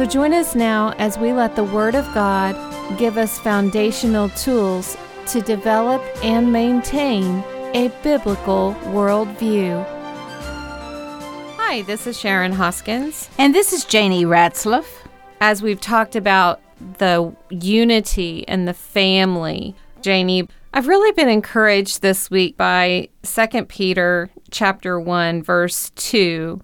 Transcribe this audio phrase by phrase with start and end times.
[0.00, 2.56] So join us now as we let the Word of God
[2.98, 9.84] give us foundational tools to develop and maintain a biblical worldview.
[11.58, 13.28] Hi, this is Sharon Hoskins.
[13.36, 14.86] And this is Janie Ratzlaff.
[15.38, 16.62] As we've talked about
[16.96, 24.30] the unity and the family, Janie, I've really been encouraged this week by 2 Peter
[24.50, 26.58] chapter 1 verse 2.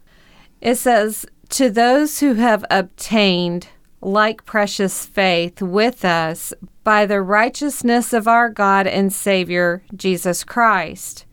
[0.63, 3.69] It says, to those who have obtained
[4.01, 6.53] like precious faith with us
[6.85, 11.25] by the righteousness of our God and Savior, Jesus Christ.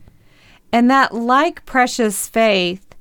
[0.71, 2.95] And that like precious faith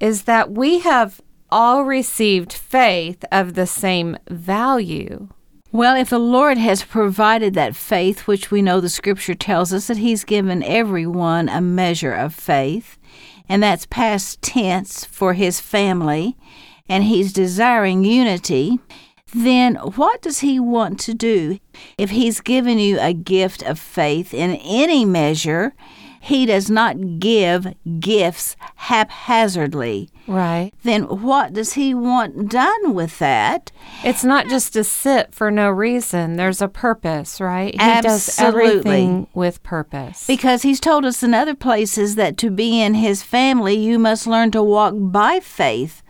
[0.00, 5.28] is that we have all received faith of the same value.
[5.72, 9.88] Well, if the Lord has provided that faith, which we know the scripture tells us
[9.88, 12.98] that He's given everyone a measure of faith,
[13.48, 16.36] and that's past tense for his family,
[16.88, 18.78] and he's desiring unity,
[19.34, 21.58] then what does he want to do?
[21.98, 25.74] If he's given you a gift of faith in any measure,
[26.20, 30.08] he does not give gifts haphazardly.
[30.26, 30.72] Right.
[30.82, 33.70] Then what does he want done with that?
[34.02, 36.36] It's not just to sit for no reason.
[36.36, 37.74] There's a purpose, right?
[37.74, 38.08] He Absolutely.
[38.08, 40.26] does everything with purpose.
[40.26, 44.26] Because he's told us in other places that to be in his family, you must
[44.26, 46.02] learn to walk by faith.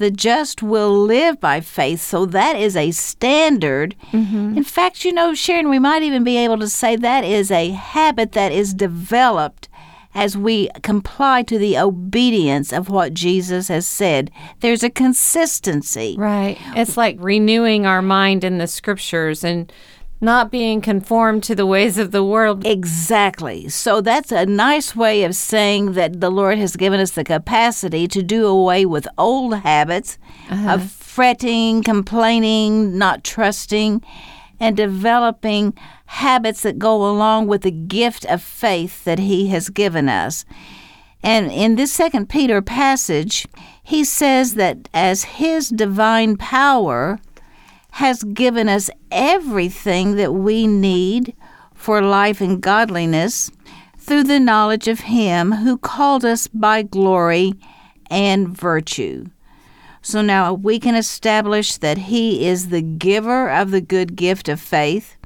[0.00, 2.00] The just will live by faith.
[2.00, 3.94] So that is a standard.
[4.12, 4.56] Mm-hmm.
[4.56, 7.72] In fact, you know, Sharon, we might even be able to say that is a
[7.72, 9.68] habit that is developed
[10.14, 14.30] as we comply to the obedience of what Jesus has said.
[14.60, 16.16] There's a consistency.
[16.18, 16.56] Right.
[16.74, 19.70] It's like renewing our mind in the scriptures and
[20.20, 22.66] not being conformed to the ways of the world.
[22.66, 23.68] Exactly.
[23.68, 28.06] So that's a nice way of saying that the Lord has given us the capacity
[28.08, 30.18] to do away with old habits
[30.50, 30.74] Uh-huh.
[30.74, 34.02] of fretting, complaining, not trusting,
[34.60, 35.72] and developing
[36.06, 40.44] habits that go along with the gift of faith that He has given us.
[41.22, 43.46] And in this second Peter passage,
[43.82, 47.18] he says that as His divine power
[47.92, 51.34] has given us everything that we need
[51.74, 53.50] for life and godliness
[53.98, 57.54] through the knowledge of Him who called us by glory
[58.10, 59.26] and virtue.
[60.02, 64.60] So now we can establish that He is the giver of the good gift of
[64.60, 65.16] faith,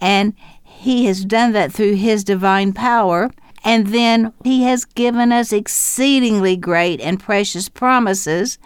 [0.00, 3.30] and He has done that through His divine power.
[3.64, 8.58] And then He has given us exceedingly great and precious promises.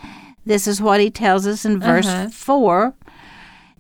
[0.47, 2.31] This is what He tells us in verse Uh-huh.
[2.31, 2.95] 4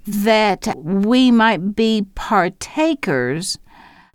[0.06, 3.58] that we might be partakers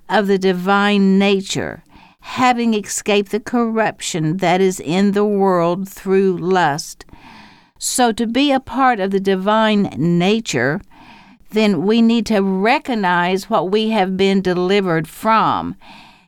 [0.10, 1.84] of the divine nature,
[2.22, 7.06] having escaped the corruption that is in the world through lust.
[7.78, 10.82] So, to be a part of the divine nature,
[11.50, 15.76] then we need to recognize what we have been delivered from.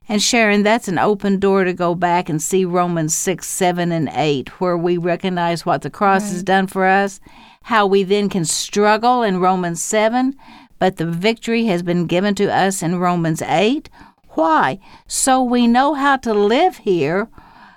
[0.10, 4.10] And Sharon, that's an open door to go back and see Romans 6, 7, and
[4.14, 7.22] 8, where we recognize what the cross has done for us,
[7.64, 10.36] how we then can struggle in Romans 7,
[10.80, 13.90] but the victory has been given to us in Romans 8.
[14.30, 14.80] Why?
[15.08, 17.30] So we know how to live here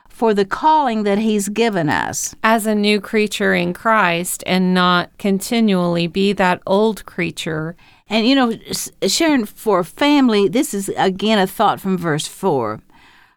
[0.09, 2.35] for the calling that He's given us.
[2.43, 7.77] As a new creature in Christ and not continually be that old creature.
[8.09, 8.59] And you know,
[9.07, 12.81] Sharon, for family, this is again a thought from verse 4.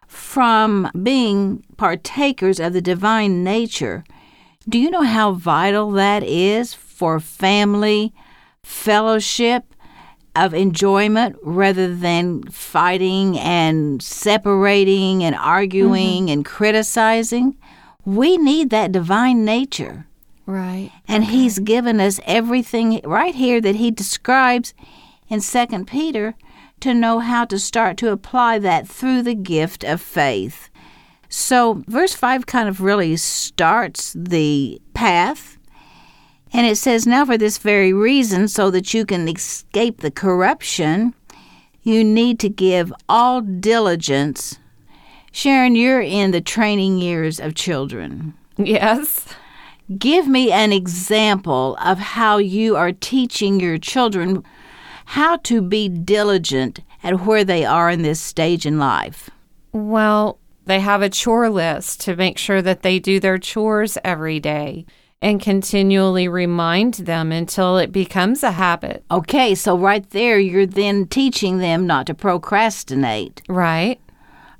[0.06, 4.02] From being partakers of the divine nature,
[4.70, 8.14] do you know how vital that is for family
[8.62, 9.74] fellowship
[10.36, 16.32] of enjoyment rather than fighting and separating and arguing mm-hmm.
[16.32, 17.56] and criticizing?
[18.04, 20.06] We need that divine nature.
[20.46, 20.90] Right.
[21.06, 24.72] And he's given us everything right here that he describes
[25.28, 26.34] in 2 Peter
[26.80, 30.69] to know how to start to apply that through the gift of faith.
[31.30, 35.56] So, verse 5 kind of really starts the path.
[36.52, 41.14] And it says, Now for this very reason, so that you can escape the corruption,
[41.84, 44.58] you need to give all diligence.
[45.30, 48.34] Sharon, you're in the training years of children.
[48.58, 49.26] Yes.
[49.96, 54.42] Give me an example of how you are teaching your children
[55.06, 59.30] how to be diligent at where they are in this stage in life.
[59.72, 60.38] Well,
[60.70, 64.86] they have a chore list to make sure that they do their chores every day
[65.20, 69.04] and continually remind them until it becomes a habit.
[69.10, 73.42] Okay, so right there, you're then teaching them not to procrastinate.
[73.48, 74.00] Right.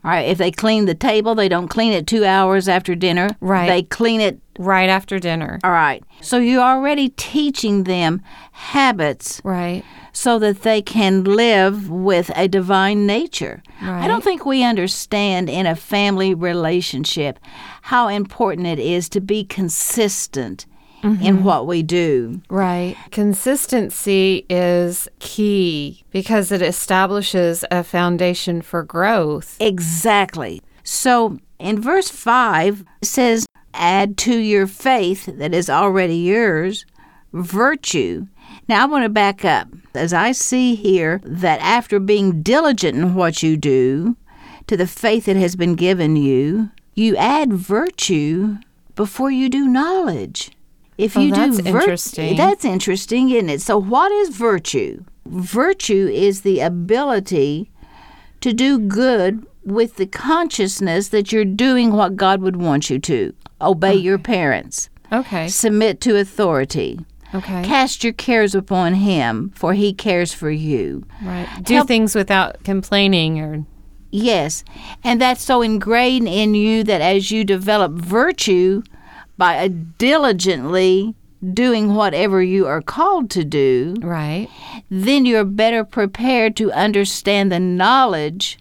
[0.03, 3.37] All right, if they clean the table, they don't clean it two hours after dinner.
[3.41, 3.67] Right.
[3.69, 4.41] They clean it.
[4.59, 5.59] Right after dinner.
[5.65, 6.03] All right.
[6.21, 8.21] So you're already teaching them
[8.53, 9.83] habits Right.
[10.13, 13.63] so that they can live with a divine nature.
[13.83, 14.05] Right.
[14.05, 17.39] I don't think we understand in a family relationship
[17.83, 20.67] how important it is to be consistent
[21.03, 21.45] in mm-hmm.
[21.45, 22.41] what we do.
[22.49, 22.97] Right.
[23.11, 29.57] Consistency is key because it establishes a foundation for growth.
[29.61, 30.63] Exactly.
[30.83, 36.85] So in verse 5 it says, Add to your faith that is already yours
[37.33, 38.27] virtue.
[38.69, 43.15] Now I want to back up as I see here that after being diligent in
[43.15, 44.17] what you do
[44.67, 48.59] to the faith that has been given you, you add virtue
[48.95, 50.51] before you do knowledge.
[51.01, 52.37] If Oh, you that's do vir- interesting.
[52.37, 53.61] that's interesting, isn't it?
[53.63, 55.03] So what is virtue?
[55.27, 57.71] Virtue is the ability
[58.41, 63.33] to do good with the consciousness that you're doing what God would want you to.
[63.61, 65.49] Obey your parents, Okay.
[65.49, 66.99] submit to authority,
[67.35, 67.63] Okay.
[67.63, 71.05] cast your cares upon Him, for He cares for you.
[71.23, 71.47] right.
[71.63, 73.65] Do help- things without complaining or
[74.13, 74.65] Yes,
[75.05, 78.83] and that's so ingrained in you that as you develop virtue
[79.41, 81.15] by diligently
[81.55, 84.51] doing whatever you are called to do, right.
[84.91, 88.59] then you're better prepared to understand the knowledge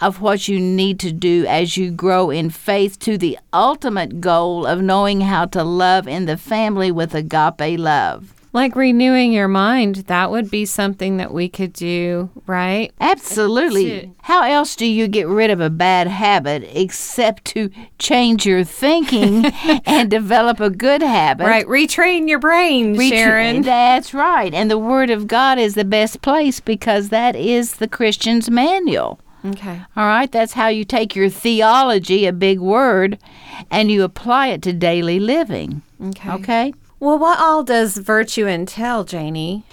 [0.00, 4.66] of what you need to do as you grow in faith to the ultimate goal
[4.66, 8.34] of knowing how to love in the family with agape love.
[8.56, 12.90] Like renewing your mind, that would be something that we could do, right?
[12.98, 14.14] Absolutely.
[14.22, 17.68] How else do you get rid of a bad habit except to
[17.98, 19.44] change your thinking
[19.84, 21.44] and develop a good habit?
[21.46, 21.66] Right.
[21.66, 23.60] Retrain your brain, Retra- Sharon.
[23.60, 24.54] That's right.
[24.54, 29.20] And the Word of God is the best place because that is the Christian's manual.
[29.44, 29.82] Okay.
[29.94, 33.18] All right, that's how you take your theology, a big word,
[33.70, 35.82] and you apply it to daily living.
[36.02, 36.30] Okay.
[36.30, 36.74] Okay?
[36.98, 39.64] Well, what all does virtue entail, Janie?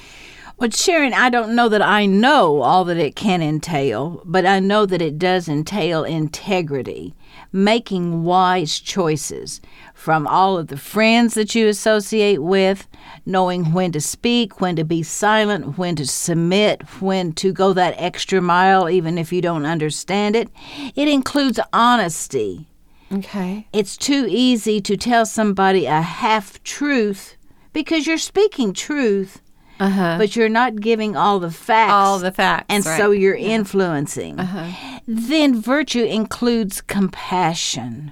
[0.57, 4.59] Well, Sharon, I don't know that I know all that it can entail, but I
[4.59, 7.15] know that it does entail integrity,
[7.53, 9.61] making wise choices
[9.93, 12.89] from all of the friends that you associate with,
[13.25, 17.95] knowing when to speak, when to be silent, when to submit, when to go that
[17.97, 20.49] extra mile, even if you don't understand it.
[20.93, 22.67] It includes honesty.
[23.13, 23.67] Okay.
[23.73, 27.37] It's too easy to tell somebody a half truth
[27.71, 29.41] because you're speaking truth,
[29.79, 30.15] Uh huh.
[30.17, 31.91] but you're not giving all the facts.
[31.93, 32.65] all the facts.
[32.69, 32.97] and right.
[32.97, 34.39] so you're influencing.
[34.39, 34.99] Uh-huh.
[35.07, 38.11] Then virtue includes compassion.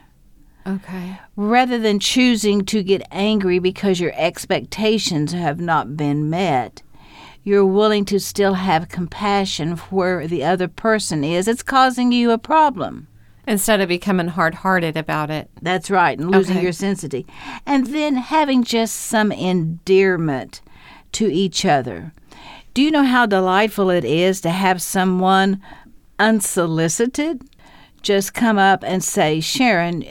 [0.68, 1.18] Okay.
[1.36, 6.84] Rather than choosing to get angry because your expectations have not been met,
[7.44, 11.48] you're willing to still have compassion for where the other person is.
[11.48, 13.08] It's causing you a problem.
[13.48, 15.50] Instead of becoming hard hearted about it.
[15.62, 16.64] That's right, and losing Okay.
[16.64, 17.32] your sensitivity.
[17.66, 20.62] And then having just some endearment
[21.14, 22.14] to each other.
[22.74, 25.62] Do you know how delightful it is to have someone
[26.20, 27.42] unsolicited
[28.02, 30.06] just come up and say, Sharon,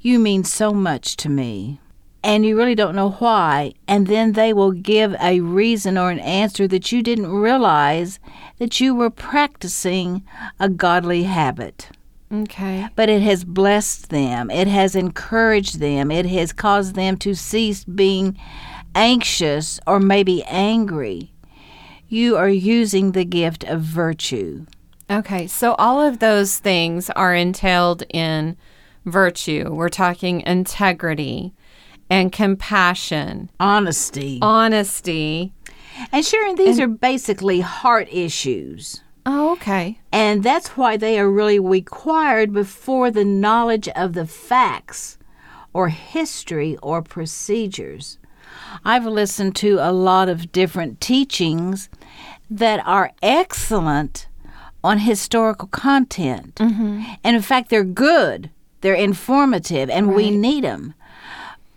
[0.00, 1.80] you mean so much to me?
[2.22, 3.72] And you really don't know why.
[3.88, 8.18] And then they will give a reason or an answer that you didn't realize
[8.58, 10.22] that you were practicing
[10.58, 11.88] a godly habit
[12.32, 12.86] Okay.
[12.94, 14.50] but it has blessed them.
[14.50, 16.10] It has encouraged them.
[16.10, 18.38] It has caused them to cease being
[18.94, 21.32] anxious or maybe angry.
[22.08, 24.66] You are using the gift of virtue.
[25.10, 25.46] Okay.
[25.48, 28.56] So all of those things are entailed in
[29.04, 29.70] virtue.
[29.72, 31.52] We're talking integrity
[32.08, 34.38] and compassion, Honesty.
[34.42, 35.52] honesty.
[36.12, 39.02] And Sharon, these are basically heart issues.
[39.32, 40.00] Oh, okay.
[40.10, 45.18] And that's why they are really required before the knowledge of the facts
[45.72, 48.18] or history or procedures.
[48.84, 51.88] I've listened to a lot of different teachings
[52.50, 54.26] that are excellent
[54.82, 56.56] on historical content.
[56.56, 57.04] Mm-hmm.
[57.22, 60.94] And in fact, they're good, they're informative, and we need them.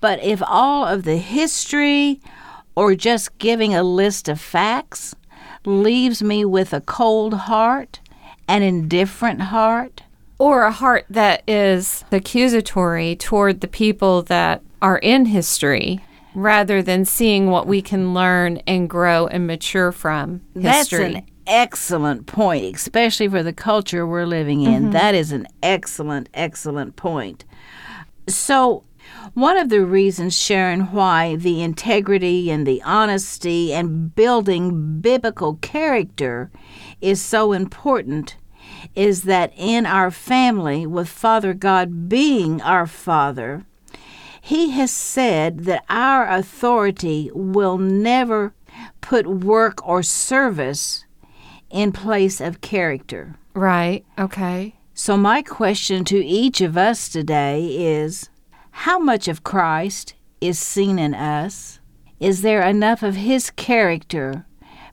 [0.02, 2.20] But if all of the history
[2.76, 5.14] or just giving a list of facts
[5.66, 8.00] leaves me with a cold heart,
[8.48, 10.04] an indifferent heart,
[10.38, 16.02] or a heart that is accusatory toward the people that are in history
[16.36, 20.64] rather than seeing what we can learn and grow and mature from history.
[20.64, 24.84] That's an excellent point, especially for the culture we're living in.
[24.84, 24.92] Mm-hmm.
[24.92, 27.46] That is an excellent, excellent point.
[28.28, 28.84] So,
[29.34, 36.52] one of the reasons, Sharon, why the integrity and the honesty and building biblical character
[37.02, 38.38] is so important
[38.96, 43.66] is that in our family, with Father God being our Father,
[44.42, 48.54] He has said that our authority will never
[49.02, 51.06] put work or service
[51.70, 53.36] in place of character.
[53.54, 54.06] right.
[54.20, 54.76] Okay.
[54.96, 58.30] So, my question to each of us today is
[58.76, 61.80] how much of Christ is seen in us?
[62.20, 64.46] Is there enough of His character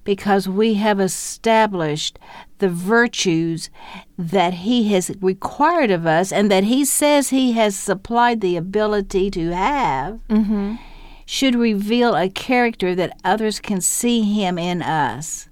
[0.04, 2.18] because we have established
[2.58, 3.70] the virtues
[4.18, 9.30] that He has required of us and that He says He has supplied the ability
[9.32, 10.20] to have?
[10.28, 10.76] Mm-hmm.
[11.24, 15.48] Should reveal a character that others can see Him in us.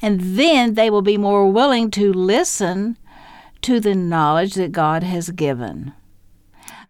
[0.00, 2.96] And then they will be more willing to listen
[3.62, 5.92] to the knowledge that God has given.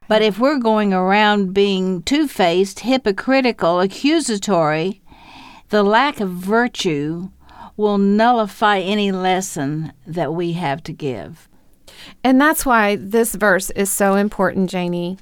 [0.09, 5.03] But if we're going around being two faced, hypocritical, accusatory,
[5.69, 7.29] the lack of virtue
[7.77, 11.49] will nullify any lesson that we have to give.
[12.25, 15.19] And that's why this verse is so important, Janie,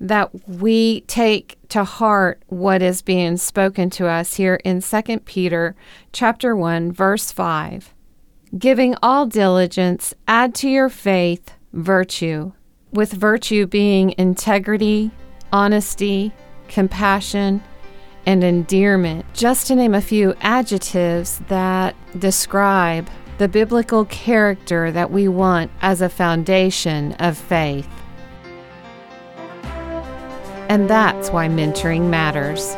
[0.00, 5.74] that we take to heart what is being spoken to us here in 2 Peter
[6.12, 7.92] chapter 1 verse 5.
[8.56, 12.52] Giving all diligence, add to your faith virtue,
[12.92, 15.10] with virtue being integrity,
[15.52, 16.32] honesty,
[16.68, 17.62] compassion,
[18.26, 25.28] and endearment, just to name a few adjectives that describe the biblical character that we
[25.28, 27.88] want as a foundation of faith.
[30.68, 32.76] And that's why mentoring matters.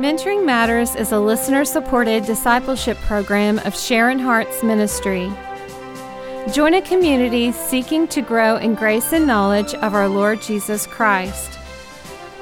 [0.00, 5.30] Mentoring Matters is a listener supported discipleship program of Sharin Hearts ministry.
[6.52, 11.56] Join a community seeking to grow in grace and knowledge of our Lord Jesus Christ.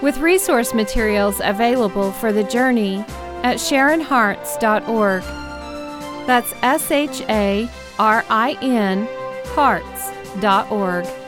[0.01, 3.05] With resource materials available for the journey
[3.43, 5.23] at SharinHearts.org.
[6.27, 9.07] That's S H A R I N
[9.49, 11.28] Hearts.org.